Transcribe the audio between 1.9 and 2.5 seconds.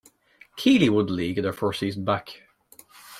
back.